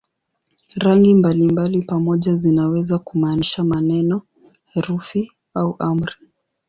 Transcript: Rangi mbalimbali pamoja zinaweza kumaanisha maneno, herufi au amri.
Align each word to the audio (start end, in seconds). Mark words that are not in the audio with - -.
Rangi 0.75 1.13
mbalimbali 1.15 1.81
pamoja 1.81 2.35
zinaweza 2.35 2.99
kumaanisha 2.99 3.63
maneno, 3.63 4.21
herufi 4.65 5.31
au 5.53 5.75
amri. 5.79 6.13